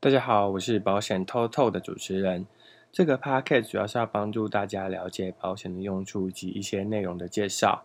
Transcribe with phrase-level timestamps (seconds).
[0.00, 2.46] 大家好，我是保险偷透的主持人。
[2.92, 7.82] 这个 podcast 主要是要帮助大家了解保险的用处以及一些内容的介绍。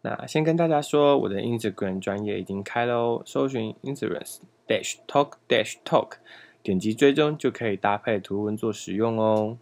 [0.00, 6.12] 那先跟大家说，我的 Instagram 专业已经开了哦，搜寻 Insurance Dash Talk Dash Talk，
[6.62, 9.58] 点击追踪就可以搭配图文做使用哦。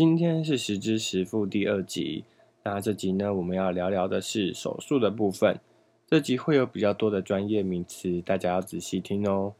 [0.00, 2.24] 今天是实支实付第二集，
[2.62, 5.60] 那这集呢，我们要聊聊的是手术的部分。
[6.06, 9.52] 这集会有比较多的专业名词，大家要仔细听哦。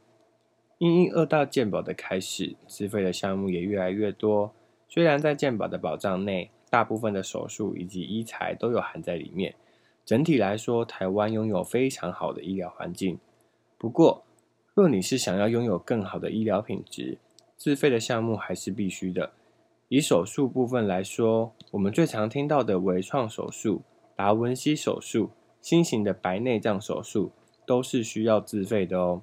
[0.79, 4.51] 因应二大健保的开始，自费的项目也越来越多。
[4.89, 9.53] 虽然在健保的保障内，大部分的手术以及医材都有含在里面，
[10.03, 13.19] 整体来说，台湾拥有非常好的医疗环境。
[13.77, 14.23] 不过，
[14.73, 17.19] 若你是想要拥有更好的医疗品质，
[17.55, 19.33] 自费的项目还是必须的。
[19.93, 23.81] 以手术部分来说，我们最常听到的微创手术、
[24.15, 27.33] 达文西手术、新型的白内障手术，
[27.65, 29.21] 都是需要自费的哦。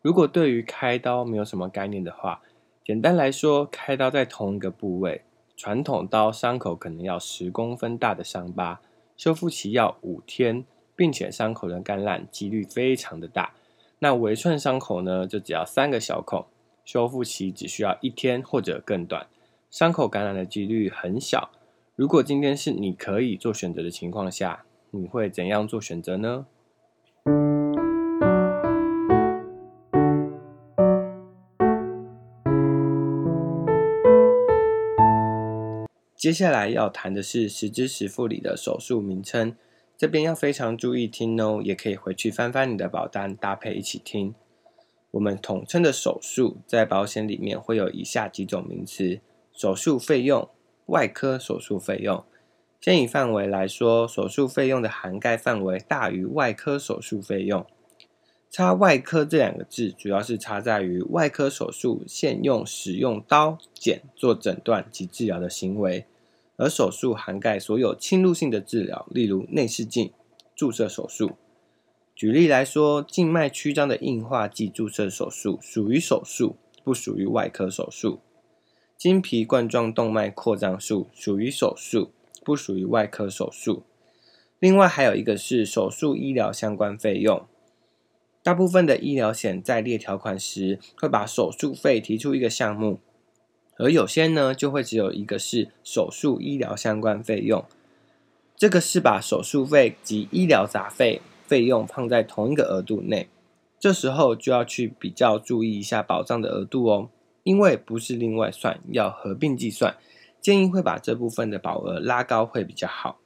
[0.00, 2.40] 如果对于开刀没有什么概念的话，
[2.82, 5.20] 简单来说，开刀在同一个部位，
[5.54, 8.80] 传统刀伤口可能要十公分大的伤疤，
[9.18, 10.64] 修复期要五天，
[10.96, 13.52] 并且伤口的感染几率非常的大。
[13.98, 16.46] 那微创伤口呢，就只要三个小孔，
[16.86, 19.26] 修复期只需要一天或者更短。
[19.72, 21.50] 伤口感染的几率很小。
[21.96, 26.44] 如果今天是你可以做选择的情况下，你会怎样做选择呢？
[36.14, 39.56] 接下来要谈的是十之十付里的手术名称，
[39.96, 44.34] 这边要非常注意听哦，也可以回去翻翻你的保单，搭配一起听。
[45.12, 49.18] 我们统称的手术，在保险里面会有以下几种名词。
[49.54, 50.48] 手术费用、
[50.86, 52.24] 外科手术费用。
[52.80, 57.64] 先以范围来说，手术费用的涵盖范围大于外科手术费用。
[58.50, 66.04] 插外科这两个字，主要是插在于外科手术现用使用刀、剪做诊断及治疗的行为，
[66.56, 70.12] 而手术涵盖所有侵入性的治疗，例如内视镜、
[70.54, 71.32] 注射手术。
[72.14, 78.18] 举例来说，静脉曲张的硬化剂注射手术属于手术，不属于外科手术。
[79.02, 82.12] 经皮冠状动脉扩张术属于手术，
[82.44, 83.82] 不属于外科手术。
[84.60, 87.44] 另外还有一个是手术医疗相关费用。
[88.44, 93.00] 大部分的医疗险在列条款时会把手术费提出一个项目，
[93.76, 97.64] 而有些呢就会只有一个是手术医疗相关费用。
[98.54, 103.28] 这个是把手术费及医疗杂费费用放在同一个额度内，
[103.80, 107.10] 这时候就要去比较注意一下保障的额度哦。
[107.44, 109.96] 因为不是另外算，要合并计算，
[110.40, 113.18] 建议会把这部分的保额拉高会比较好。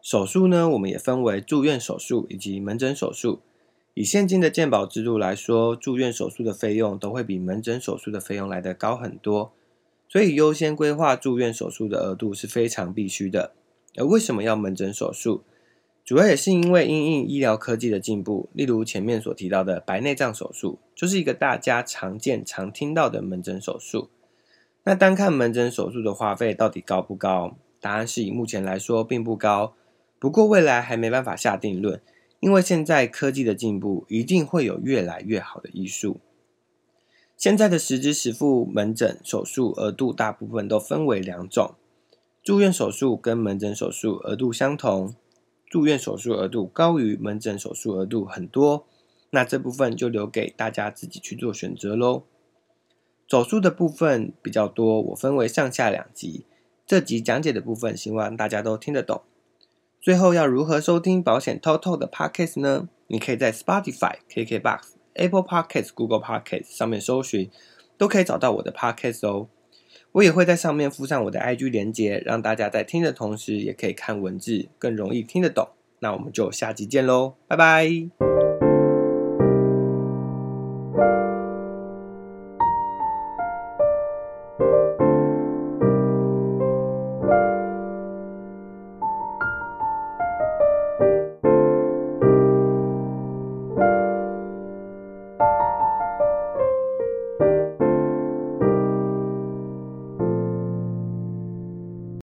[0.00, 3.40] 手术呢，我们也分为住院手术以及门诊手术。
[3.94, 9.52] 以现今的健保制度来说，住院手术的费用都会比门诊手术的费用来得高很多，
[10.08, 13.52] 所以优先规划住院手术的额度是非常必须的。
[13.96, 15.42] 而为什么要门诊手术？
[16.04, 24.08] 主要也是因为因应医疗科技的进步，例如前面所提到的白内障手术，就是一个大家常见、常听到的门诊手术。
[24.84, 27.56] 那单看门诊手术的花费到底高不高？
[27.80, 29.74] 答案是以目前来说并不高。
[30.20, 32.00] 不过未来还没办法下定论，
[32.38, 36.20] 因为现在科技的进步，一定会有越来越好的医术。
[37.36, 41.74] 现在的实支实付门诊手术额度大部分都分为两种。
[42.46, 45.16] 住院手术跟门诊手术额度相同，
[45.68, 48.86] 住院手术额度高于门诊手术额度很多，
[49.30, 52.22] 那这部分就留给大家自己去做选择喽。
[53.26, 56.46] 手术的部分比较多，我分为上下两集，
[56.86, 59.22] 这集讲解的部分希望大家都听得懂。
[60.00, 62.88] 最后要如何收听保险偷透的 Podcast 呢？
[63.08, 67.50] 你可以在 Spotify、KKBox、Apple Podcasts、Google Podcasts 上面搜寻，
[67.98, 69.48] 都可以找到我的 Podcast 哦。
[70.16, 75.68] 我也会在上面附上我的 IG 链接，让大家在听的同时也可以看文字，更容易听得懂。
[75.98, 78.45] 那我们就下集见喽，拜拜。